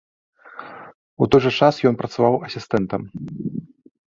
У 1.25 1.27
той 1.35 1.41
жа 1.43 1.51
час 1.59 1.75
ён 1.91 1.95
працаваў 2.01 2.39
асістэнтам. 2.49 3.01